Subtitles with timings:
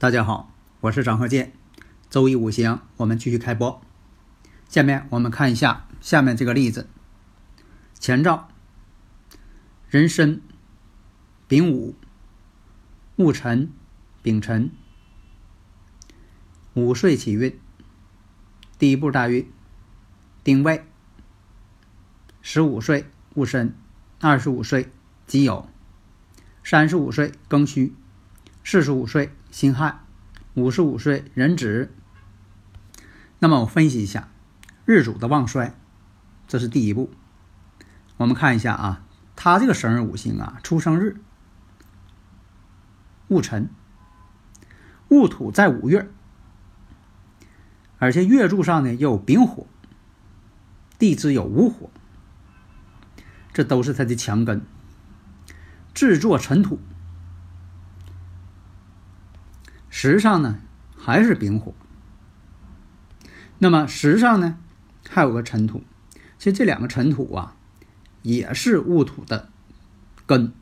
[0.00, 0.50] 大家好，
[0.80, 1.52] 我是张鹤剑，
[2.08, 3.82] 周一五行，我们继续开播。
[4.66, 6.88] 下面我们看一下下面这个例子：
[7.98, 8.48] 前兆，
[9.90, 10.40] 壬申、
[11.46, 11.94] 丙午、
[13.16, 13.70] 戊辰、
[14.22, 14.70] 丙辰，
[16.72, 17.60] 午岁起运，
[18.78, 19.52] 第一步大运，
[20.42, 20.82] 丁未，
[22.40, 23.04] 十五岁
[23.34, 23.74] 戊申，
[24.18, 24.90] 二十五岁
[25.26, 25.66] 己酉，
[26.64, 27.94] 三十五岁庚戌。
[28.62, 30.00] 四十五岁辛亥，
[30.54, 31.92] 五十五岁壬子。
[33.40, 34.28] 那么我分析一下
[34.84, 35.74] 日主的旺衰，
[36.46, 37.10] 这是第一步。
[38.16, 39.02] 我们看一下啊，
[39.34, 41.20] 他这个生日五行啊，出生日
[43.28, 43.70] 戊辰，
[45.08, 46.08] 戊土在五月，
[47.98, 49.66] 而且月柱上呢又有丙火，
[50.98, 51.90] 地支有午火，
[53.52, 54.62] 这都是他的强根，
[55.92, 56.78] 制作尘土。
[59.90, 60.60] 时上呢
[60.96, 61.74] 还是丙火，
[63.58, 64.56] 那么时上呢
[65.08, 65.82] 还有个尘土，
[66.38, 67.56] 其实这两个尘土啊
[68.22, 69.50] 也是戊土的
[70.26, 70.52] 根，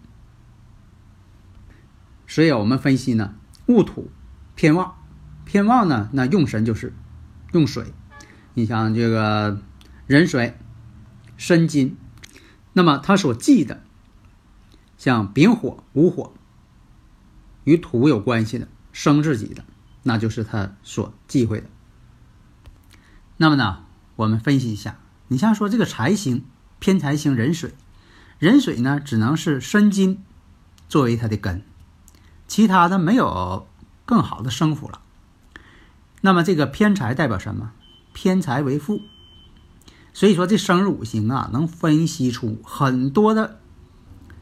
[2.26, 3.34] 所以我们分析呢
[3.66, 4.10] 戊土
[4.54, 4.96] 偏旺，
[5.44, 6.94] 偏旺呢那用神就是
[7.52, 7.92] 用水，
[8.54, 9.60] 你像这个
[10.06, 10.56] 壬水
[11.36, 11.96] 申金，
[12.72, 13.82] 那么它所忌的
[14.96, 16.32] 像丙火午火
[17.64, 18.66] 与土有关系的。
[18.92, 19.64] 生自己的，
[20.02, 21.66] 那就是他所忌讳的。
[23.36, 23.84] 那么呢，
[24.16, 26.44] 我们分析一下，你像说这个财星
[26.78, 27.74] 偏财星壬水，
[28.38, 30.22] 壬水呢只能是申金
[30.88, 31.62] 作为它的根，
[32.46, 33.68] 其他的没有
[34.04, 35.00] 更好的生符了。
[36.20, 37.72] 那么这个偏财代表什么？
[38.12, 39.02] 偏财为富，
[40.12, 43.60] 所以说这生日五行啊，能分析出很多的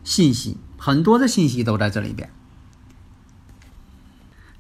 [0.03, 2.31] 信息，很多的信息都在这里边。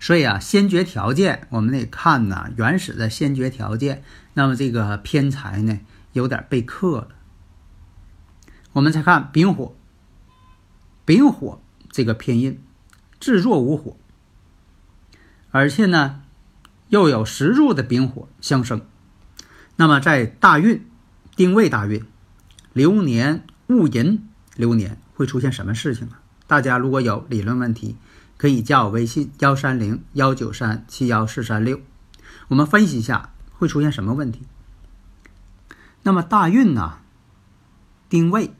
[0.06, 4.04] 所以啊，先决条件我们得看呢，原始的先决条件。
[4.34, 5.80] 那么这个偏财呢，
[6.12, 7.08] 有点被克了。
[8.74, 9.74] 我们再看丙火，
[11.04, 12.62] 丙火这个偏印，
[13.18, 13.96] 制作无火，
[15.50, 16.22] 而且呢
[16.88, 18.82] 又有十柱的丙火相生。
[19.74, 20.86] 那么在大运、
[21.34, 22.04] 丁未大运、
[22.72, 26.22] 流年戊寅流年会出现什么事情啊？
[26.46, 27.96] 大家如果有理论问题。
[28.36, 31.80] 可以加我微信幺三零幺九三七幺四三六，
[32.48, 34.42] 我们分析一下会出现什么问题。
[36.02, 36.98] 那么大运呢？
[38.08, 38.54] 丁未，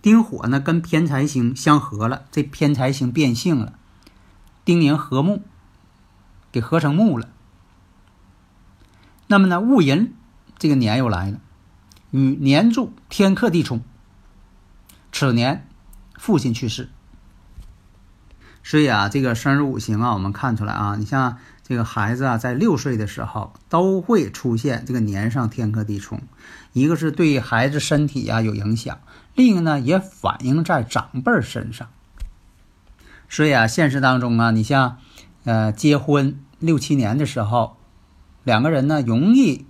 [0.00, 3.78] 丁火呢跟偏财星相合了，这偏财星变性了，
[4.64, 5.42] 丁年合木，
[6.52, 7.28] 给合成木了。
[9.26, 10.14] 那么呢戊寅
[10.58, 11.40] 这个年又来了，
[12.10, 13.82] 与年柱天克地冲，
[15.10, 15.66] 此年
[16.18, 16.90] 父亲去世。
[18.62, 26.20] 所以啊，这个生日五行啊，我们看出来啊，你像这个孩子啊，在六岁的时候都会出现这个年上天克地冲，
[26.72, 28.98] 一个是对孩子身体啊有影响，
[29.34, 31.88] 另一个呢也反映在长辈身上。
[33.28, 34.98] 所以啊，现实当中啊，你像
[35.44, 37.76] 呃结婚六七年的时候，
[38.44, 39.66] 两个人呢容易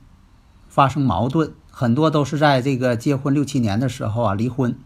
[0.69, 4.77] 发生矛盾，很多都是在这个结婚六七年的时候啊离婚，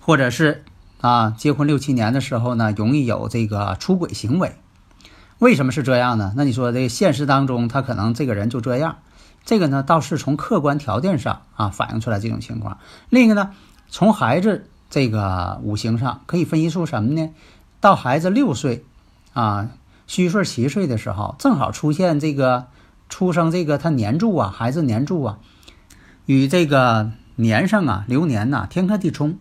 [0.00, 0.64] 或者是。
[1.00, 4.56] 啊，结婚六七年的时候呢，容易有这个出轨行为。
[5.38, 6.32] 为什么是这样呢？
[6.36, 8.96] 那你说这现实当中，他可能这个人就这样。
[9.44, 12.78] 这个呢，倒是从客观条件上啊反映出来这种情况。
[13.08, 13.52] 另一个呢，
[13.88, 17.30] 从孩子这个五行上可以分析出什么呢？
[17.80, 18.84] 到孩子六岁
[19.32, 19.70] 啊，
[20.08, 22.66] 虚岁七岁的时候，正好出现这个
[23.08, 25.38] 出生这个他年柱啊，孩子年柱啊，
[26.26, 29.38] 与这个年上啊流年呐天克地冲。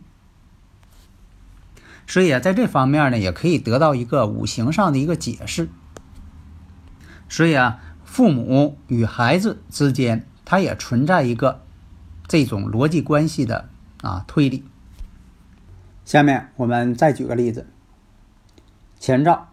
[2.08, 5.70] 所以啊，在这方面呢，也可以得到一个五行上的一个解释。
[7.28, 11.62] 所以啊，父母与孩子之间，它也存在一个
[12.28, 13.70] 这种逻辑关系的
[14.02, 14.64] 啊推理。
[16.06, 17.68] 下面我们再举个例子：
[18.98, 19.50] 前兆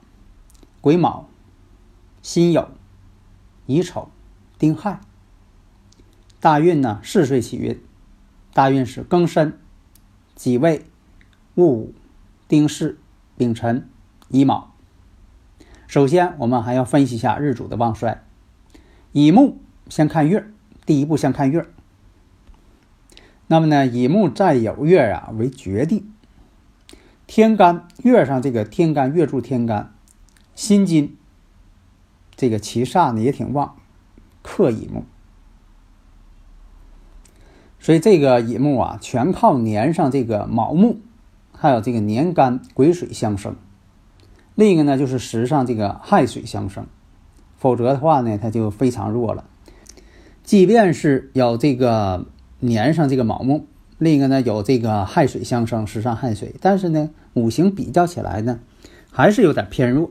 [0.81, 1.29] 癸卯、
[2.23, 2.69] 辛酉、
[3.67, 4.11] 乙丑、
[4.57, 5.01] 丁亥。
[6.39, 7.83] 大运呢，四岁起运，
[8.53, 9.59] 大运是庚申、
[10.37, 10.85] 己未、
[11.57, 11.95] 戊午、
[12.49, 12.99] 丁巳、
[13.37, 13.89] 丙辰、
[14.29, 14.75] 乙卯。
[15.87, 18.25] 首先，我们还要分析一下日主的旺衰。
[19.13, 19.59] 乙木
[19.89, 20.51] 先看月，
[20.85, 21.67] 第一步先看月。
[23.47, 26.07] 那么呢，乙木在有月啊为绝地，
[27.27, 29.95] 天干月上这个天干月柱天干，
[30.55, 31.17] 辛金
[32.35, 33.77] 这个七煞呢也挺旺，
[34.43, 35.05] 克乙木，
[37.79, 41.01] 所以这个乙木啊全靠年上这个卯木，
[41.65, 43.57] 还有这个年干癸水相生。
[44.55, 46.85] 另一个呢，就是时上这个亥水相生，
[47.57, 49.47] 否则的话呢，它就非常弱了。
[50.43, 52.27] 即便是有这个
[52.61, 53.67] 年上这个卯木，
[53.97, 58.61] 另一个呢有这个亥水相生，时上亥水，但是呢，五行比较起来呢，
[59.11, 60.11] 还是有点偏弱。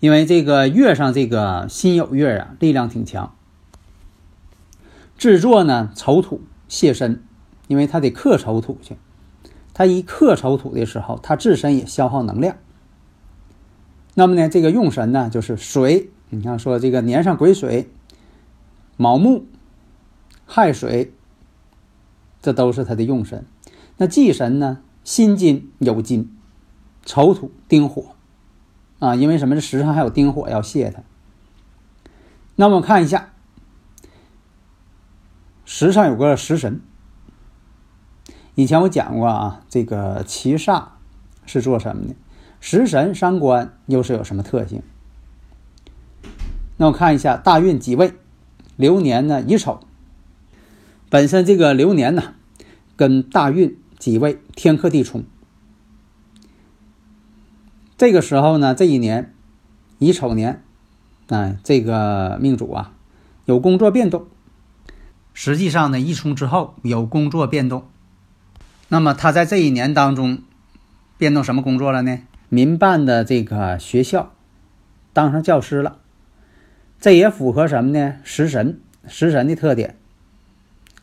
[0.00, 3.34] 因为这个月上这个辛酉月啊，力量挺强。
[5.16, 7.24] 制作呢，丑土泄身，
[7.66, 8.98] 因为它得克丑土去，
[9.74, 12.56] 它一克丑土的时候，它自身也消耗能量。
[14.14, 16.10] 那么呢，这个用神呢就是水。
[16.28, 17.90] 你看，说这个年上癸水、
[18.96, 19.46] 卯木、
[20.46, 21.12] 亥水，
[22.40, 23.44] 这都是他的用神。
[23.96, 26.36] 那忌神呢，辛金、酉金、
[27.04, 28.14] 丑土、丁火
[28.98, 29.14] 啊。
[29.14, 29.54] 因为什么？
[29.54, 31.02] 这时上还有丁火要泄它。
[32.56, 33.32] 那么看一下，
[35.64, 36.80] 时上有个食神。
[38.54, 40.84] 以前我讲过啊，这个七煞
[41.46, 42.14] 是做什么的？
[42.60, 44.82] 食神伤官又是有什么特性？
[46.76, 48.12] 那我看一下大运几位，
[48.76, 49.80] 流年呢乙丑。
[51.08, 52.34] 本身这个流年呢，
[52.94, 55.24] 跟大运几位天克地冲。
[57.96, 59.34] 这个时候呢，这一年
[59.98, 60.62] 乙丑年，
[61.28, 62.92] 哎，这个命主啊
[63.46, 64.26] 有工作变动。
[65.32, 67.84] 实际上呢，一冲之后有工作变动。
[68.92, 70.42] 那么他在这一年当中
[71.16, 72.18] 变动什么工作了呢？
[72.50, 74.34] 民办的这个学校，
[75.14, 75.96] 当上教师了，
[77.00, 78.16] 这也符合什么呢？
[78.22, 78.78] 食神，
[79.08, 79.96] 食神的特点，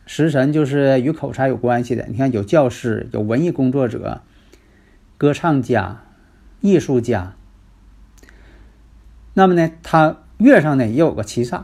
[0.06, 2.06] 食神就是与口才有关系的。
[2.06, 4.20] 你看，有教师，有文艺工作者，
[5.18, 6.04] 歌唱家，
[6.60, 7.34] 艺术家。
[9.34, 11.62] 那么呢，他月上呢也有个七煞，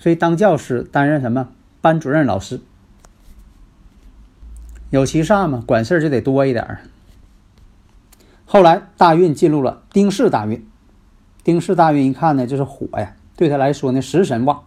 [0.00, 1.50] 所以当教师，担任什么
[1.80, 2.60] 班主任老师，
[4.90, 6.80] 有其煞嘛，管事儿就得多一点儿。
[8.44, 10.66] 后来大运进入了丁巳大运，
[11.44, 14.64] 丁巳大运一看呢，就是火呀，对他来说呢，食神旺，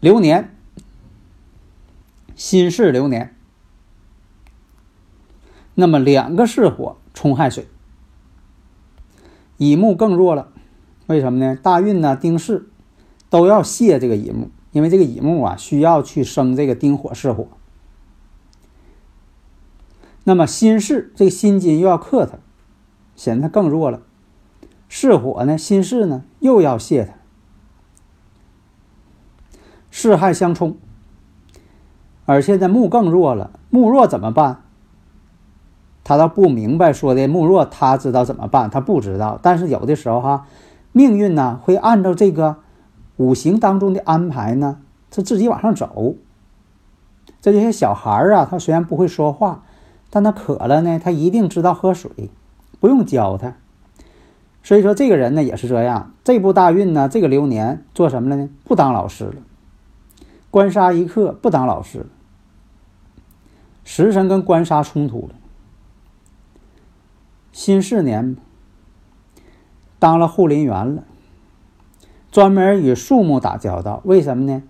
[0.00, 0.50] 流年
[2.34, 3.36] 辛巳流年，
[5.74, 7.66] 那么两个巳火冲亥水，
[9.58, 10.48] 乙木更弱了，
[11.06, 11.54] 为什么呢？
[11.54, 12.62] 大运呢，丁巳
[13.28, 17.46] 都要泄这个乙木，因为这个乙木啊需要去生这个丁火巳火，
[20.24, 22.38] 那么心室这个心金又要克它。
[23.16, 24.00] 显得更弱了，
[24.88, 25.56] 是火呢？
[25.56, 26.24] 心室呢？
[26.40, 27.14] 又要泄它，
[29.88, 30.76] 巳亥相冲，
[32.24, 33.52] 而现在木更弱了。
[33.70, 34.62] 木弱怎么办？
[36.02, 38.68] 他倒不明白说的木弱，他知道怎么办？
[38.68, 39.38] 他不知道。
[39.40, 40.48] 但是有的时候哈，
[40.90, 42.56] 命运呢会按照这个
[43.16, 46.16] 五行当中的安排呢，他自己往上走。
[47.40, 49.62] 这些小孩儿啊，他虽然不会说话，
[50.14, 52.30] 但他渴了呢，他一定知道喝水。
[52.78, 53.56] 不用教他，
[54.62, 56.12] 所以说这个人呢也是这样。
[56.22, 58.48] 这部大运呢，这个流年做什么了呢？
[58.62, 59.36] 不当老师了，
[60.50, 62.06] 官杀一克，不当老师了。
[63.82, 65.34] 食神跟官杀冲突了。
[67.50, 68.36] 辛巳年
[69.98, 71.02] 当了护林员了，
[72.30, 74.02] 专门与树木打交道。
[74.04, 74.62] 为什么呢？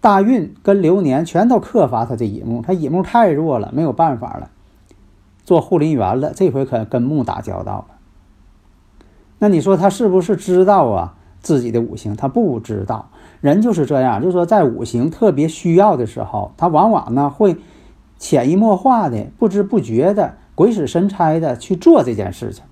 [0.00, 4.50] 大运跟流年全都克伐他这乙木，他乙木太弱了，没有办法了。
[5.44, 7.96] 做护林员了，这回可跟木打交道了。
[9.38, 12.16] 那你说他是不是知道啊自己的五行？
[12.16, 13.10] 他不知道，
[13.40, 17.56] 人就是这样，就是说在五行特别需要的时候，他往往呢会
[18.18, 22.64] 潜移默化的、不知不觉的、鬼使神差的去做这件事情。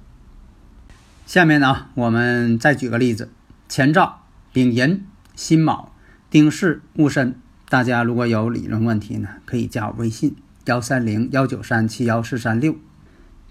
[1.26, 3.30] 下面呢，我们再举个例子：
[3.68, 4.16] 前兆
[4.52, 5.90] 丙寅、辛卯、
[6.34, 7.36] 丁巳、戊申。
[7.68, 10.34] 大家如果有理论问题呢，可以加我微信。
[10.64, 12.74] 幺三零幺九三七幺四三六，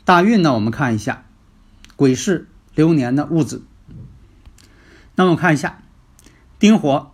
[0.04, 0.54] 大运呢？
[0.54, 1.24] 我们看一下，
[1.96, 3.63] 癸巳流年的戊子。
[5.16, 5.82] 那我们看一下，
[6.60, 7.13] 丁火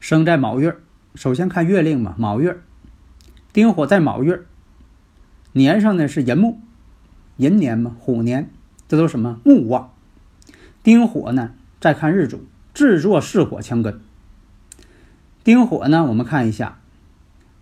[0.00, 0.78] 生在卯月。
[1.14, 2.58] 首先看月令嘛，卯月，
[3.52, 4.40] 丁火在卯月，
[5.52, 6.58] 年上呢是寅木，
[7.36, 8.50] 寅年嘛，虎年，
[8.88, 9.92] 这都什么木旺？
[10.82, 11.52] 丁火呢？
[11.78, 14.00] 再看日主，制作巳火强根。
[15.44, 16.78] 丁火呢，我们看一下，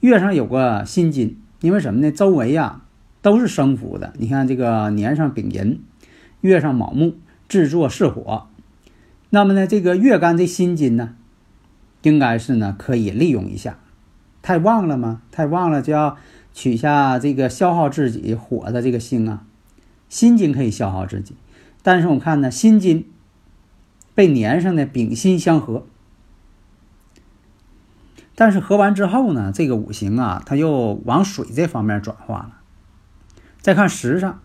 [0.01, 2.13] 月上有个辛金，因为什么呢？
[2.13, 2.83] 周围呀
[3.23, 4.13] 都是生符的。
[4.19, 5.81] 你看这个年上丙寅，
[6.43, 7.15] 月上卯木，
[7.49, 8.47] 制作是火。
[9.31, 11.15] 那么呢，这个月干这辛金呢，
[12.03, 13.79] 应该是呢可以利用一下。
[14.43, 15.23] 太旺了吗？
[15.31, 16.19] 太旺了就要
[16.53, 19.45] 取下这个消耗自己火的这个星啊，
[20.11, 21.35] 辛金可以消耗自己。
[21.83, 23.07] 但是我们看呢，辛金
[24.15, 25.87] 被年上的丙辛相合，
[28.41, 32.53] 但是合完之后呢，这个五行啊，它又往水这方面转化了。
[33.61, 34.41] 再看时上，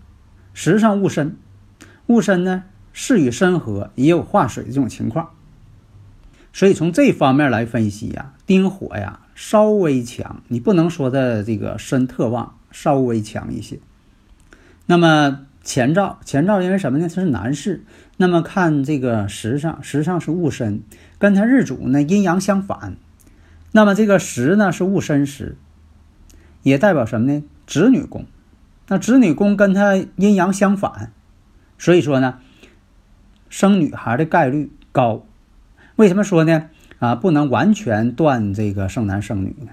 [0.53, 1.37] 时上戊申，
[2.07, 2.65] 戊申呢。
[2.97, 5.31] 是与申合，也有化水这种情况，
[6.53, 13.79] 所以从这方面来分析呀，丁火呀稍微强，你不能说的这个申特旺，稍微强一些。
[14.85, 17.09] 那么前兆，前兆因为什么呢？
[17.09, 17.83] 它是男士。
[18.15, 20.81] 那么看这个时上，时上是戊申，
[21.17, 22.95] 跟他日主呢阴阳相反。
[23.75, 25.57] 那么这个时呢是戊申时，
[26.63, 27.43] 也代表什么呢？
[27.67, 28.25] 子女宫。
[28.87, 31.11] 那子女宫跟他阴阳相反，
[31.77, 32.39] 所以说呢。
[33.49, 35.23] 生女孩的概率高，
[35.97, 36.69] 为什么说呢？
[36.99, 39.71] 啊，不能完全断这个生男生女呢？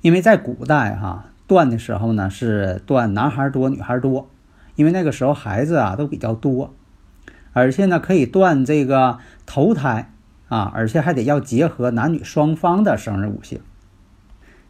[0.00, 4.28] 因为在古代哈，断的时候呢是断男孩多女孩多，
[4.74, 6.74] 因为那个时候孩子啊都比较多，
[7.52, 10.10] 而且呢可以断这个头胎
[10.48, 13.60] 啊，而且还得要结合男女双方的生日五行，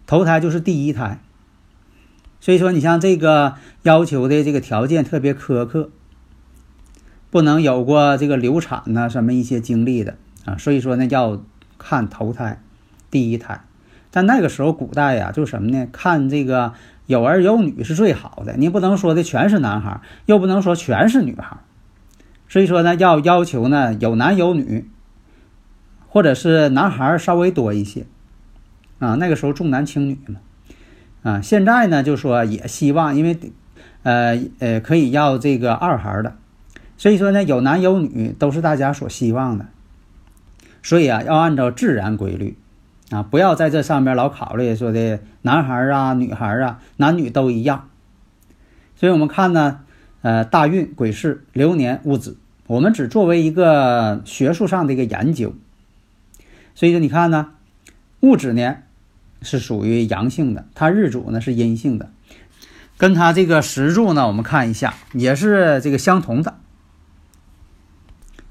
[0.06, 1.20] 头胎就是第一胎，
[2.40, 5.90] 所以说你像这个要求的这个条件特别苛刻。
[7.28, 10.16] 不能有过这个流产呐，什么一些经历的
[10.46, 11.42] 啊，所以说呢要
[11.76, 12.62] 看头胎，
[13.10, 13.62] 第一胎。
[14.10, 15.86] 但那个时候古代呀，就什么呢？
[15.92, 16.72] 看这个
[17.04, 18.54] 有儿有女是最好的。
[18.56, 21.58] 你不能说的全是男孩，又不能说全是女孩，
[22.48, 24.88] 所以说呢要要求呢有男有女，
[26.16, 28.06] 或者是男孩稍微多一些
[29.00, 29.16] 啊。
[29.16, 30.40] 那个时候重男轻女嘛
[31.22, 31.42] 啊。
[31.42, 33.38] 现在呢就说也希望，因为
[34.02, 36.34] 呃呃可以要这个二孩的。
[36.96, 39.66] 所以说呢，有男有女都是大家所希望的，
[40.82, 42.56] 所以啊，要按照自然规律，
[43.10, 47.90] 啊，不要在这上面老考虑说的男孩啊、女孩啊，男女都一样。
[48.94, 49.80] 所以我们看呢，
[50.22, 55.52] 呃，大运、癸巳、流年、戊子，我们只作为一个学术上的一个研究。
[56.76, 57.54] 所以说，你看呢，
[58.20, 58.86] 戊子年
[59.40, 62.12] 是属于阳性的，它日主呢是阴性的，
[62.98, 66.58] 跟它这个时柱呢，我们看一下，也是这个相同的。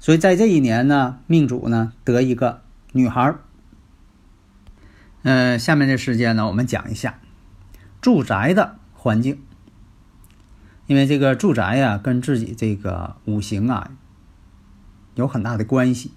[0.00, 3.40] 所以在这一年呢，命主呢得一个女孩儿。
[5.22, 7.20] 嗯，下面的时间呢，我们讲一下
[8.00, 9.40] 住宅的环境，
[10.88, 13.92] 因为这个住宅呀，跟自己这个五行啊
[15.14, 16.10] 有很大的关系。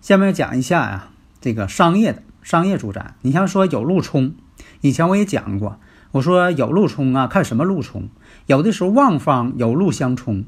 [0.00, 1.08] 下面讲一下呀，
[1.40, 4.34] 这个商业的商业住宅，你像说有路冲，
[4.80, 5.78] 以前我也讲过，
[6.12, 8.08] 我说有路冲啊，看什么路冲，
[8.46, 10.44] 有的时候旺方有路相冲，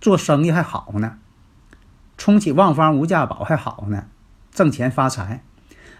[0.00, 1.18] 做生意还好呢。
[2.18, 4.06] 冲起旺方无价宝还好呢，
[4.50, 5.42] 挣钱发财。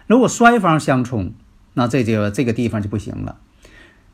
[0.05, 1.33] 如果衰方相冲，
[1.73, 3.37] 那这就这个地方就不行了。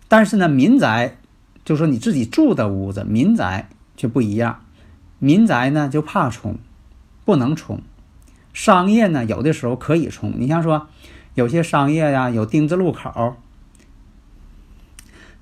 [0.08, 1.18] 但是呢，民宅
[1.66, 3.68] 就说你自己住的屋子，民宅
[3.98, 4.62] 就不一样。
[5.20, 6.60] 民宅呢就怕冲，
[7.26, 7.82] 不能冲。
[8.58, 10.34] 商业呢有的时候可以冲。
[10.36, 10.88] 你像说
[11.36, 13.38] 有些商业呀，有丁字路口，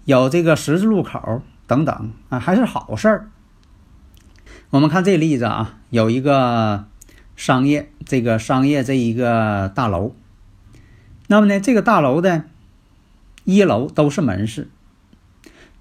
[0.04, 3.30] 有这个十字路口等等啊，还是好事儿。
[4.70, 6.88] 我们看这例子啊，有一个
[7.38, 10.14] 商业，这个商业这一个大楼，
[11.28, 12.44] 那么呢，这个大楼的
[13.46, 14.68] 一楼都是门市，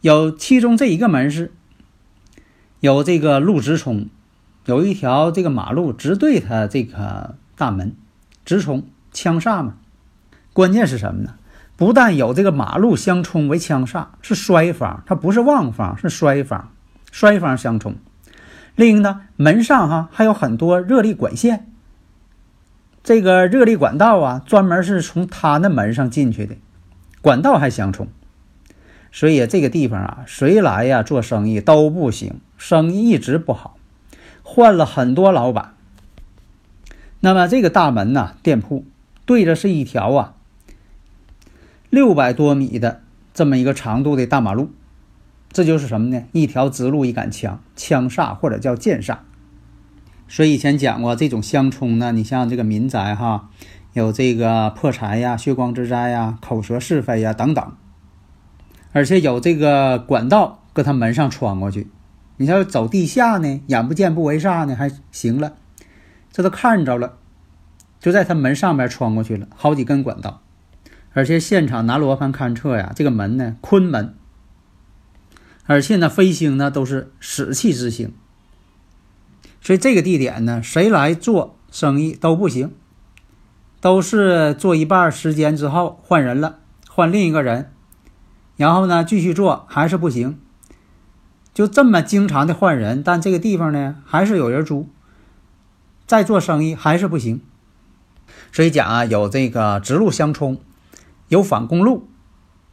[0.03, 1.53] 有其中这一个门市
[2.79, 4.09] 有这个路直冲，
[4.67, 7.95] 有一条这个马路直对它这个大门，
[8.45, 9.75] 直冲枪煞嘛。
[10.53, 11.35] 关键是什么呢？
[11.77, 16.71] 不但有这个马路相冲为枪煞，是衰方，它不是旺方，是衰方，
[17.11, 17.97] 衰方相冲。
[18.77, 21.67] 另一个呢，门上哈还有很多热力管线，
[23.03, 26.55] 这个热力管道啊，专门是从他那门上进去的，
[27.21, 28.07] 管道还相冲，
[29.11, 33.77] 所以这个地方啊，谁来呀做生意都不行，生意一直不好，
[34.55, 35.75] 换了很多老板。
[37.19, 38.85] 那么这个大门呢，店铺
[39.27, 40.35] 对着是一条啊
[41.91, 43.01] 六百多米的
[43.33, 44.71] 这么一个长度的大马路。
[45.51, 46.23] 这就是什么呢？
[46.31, 49.19] 一条直路，一杆枪，枪煞或者叫剑煞。
[50.29, 53.51] 所以以前讲过，这种相冲呢，你像这个民宅哈，
[53.93, 57.73] 有这个破财呀、血光之灾呀、口舌是非呀等等，
[58.93, 61.89] 而且有这个管道搁他门上穿过去。
[62.37, 65.55] 你要走地下呢，眼不见不为煞呢，还行了。
[66.33, 67.19] 这都看着了，
[68.01, 70.43] 就在他门上边穿过去了，好几根管道。
[71.13, 74.15] 而且现场拿罗盘勘测呀，这个门呢，坤门。
[75.67, 78.13] 而且呢，飞星呢都是死气之星，
[79.63, 82.75] 所以这个地点呢，谁来做生意都不行，
[83.81, 87.71] 都是做一半时间之后换人了，换另一个人，
[88.57, 90.39] 然后呢继续做还是不行，
[91.55, 94.89] 就这么经常的换人，但这个地方呢还是有人租，
[96.05, 97.41] 再做生意还是不行，
[98.53, 100.59] 所以讲啊，有这个直路相冲，
[101.29, 102.09] 有反公路，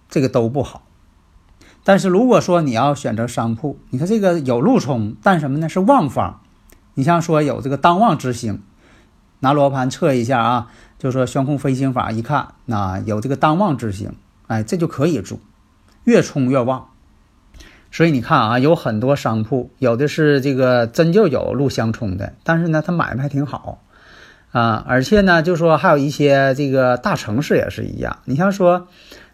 [0.09, 0.81] 这个都不好。
[1.83, 5.69] 但是如果说你要选择商铺，你看这个有路冲，但什么呢？
[5.69, 6.41] 是旺方。
[6.95, 8.61] 你像说有这个当旺之星，
[9.39, 10.67] 拿罗盘测一下啊，
[10.99, 14.13] 就说悬空飞行法一看，那有这个当旺之星，
[14.47, 15.39] 哎，这就可以住，
[16.03, 16.89] 越冲越旺。
[17.91, 23.83] 所以你看啊，有很多商铺，有的是这个真就有路相冲的，但是呢，它买卖还挺好
[24.51, 24.83] 啊。
[24.87, 28.87] 而且呢，就说还有一些这个大城市也是一样，你像说。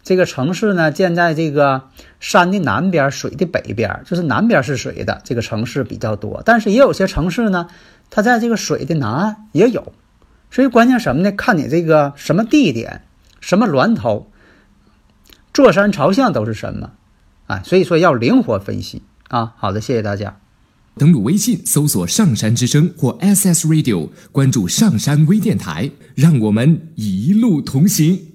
[0.04, 1.82] 这个城市呢，建在这个
[2.18, 6.40] 山的南边，水的北边，就是南边是水的这个城市比较多。
[6.46, 7.68] 但是也有些城市呢，
[8.08, 9.92] 它在这个水的南岸也有。
[10.50, 11.30] 所以关键什么呢？
[11.32, 13.02] 看你这个什么地点，
[13.40, 14.30] 什么峦头，
[15.52, 16.92] 坐山朝向都是什么，
[17.48, 19.54] 啊，所以说要灵活分析啊。
[19.58, 20.38] 好的，谢谢大家。
[20.96, 28.27] 登录微信搜索“上山之声”或 SS Radio，关注上山微电台，让我们一路同行。